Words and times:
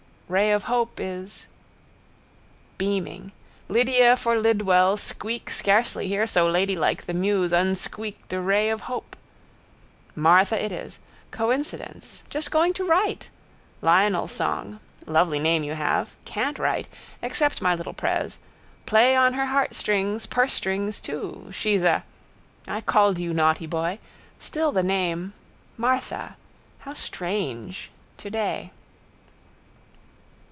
—...ray 0.31 0.49
of 0.53 0.63
hope 0.63 0.97
is... 1.01 1.45
Beaming. 2.77 3.33
Lydia 3.67 4.15
for 4.15 4.39
Lidwell 4.39 4.95
squeak 4.95 5.49
scarcely 5.49 6.07
hear 6.07 6.25
so 6.25 6.47
ladylike 6.47 7.05
the 7.05 7.13
muse 7.13 7.51
unsqueaked 7.51 8.31
a 8.31 8.39
ray 8.39 8.69
of 8.69 8.83
hopk. 8.83 9.17
Martha 10.15 10.57
it 10.63 10.71
is. 10.71 10.99
Coincidence. 11.31 12.23
Just 12.29 12.49
going 12.49 12.71
to 12.71 12.85
write. 12.85 13.29
Lionel's 13.81 14.31
song. 14.31 14.79
Lovely 15.05 15.37
name 15.37 15.65
you 15.65 15.73
have. 15.73 16.15
Can't 16.23 16.57
write. 16.57 16.87
Accept 17.21 17.61
my 17.61 17.75
little 17.75 17.91
pres. 17.93 18.37
Play 18.85 19.17
on 19.17 19.33
her 19.33 19.47
heartstrings 19.47 20.27
pursestrings 20.27 21.01
too. 21.01 21.49
She's 21.51 21.83
a. 21.83 22.05
I 22.69 22.79
called 22.79 23.19
you 23.19 23.33
naughty 23.33 23.67
boy. 23.67 23.99
Still 24.39 24.71
the 24.71 24.81
name: 24.81 25.33
Martha. 25.75 26.37
How 26.79 26.93
strange! 26.93 27.91
Today. 28.15 28.71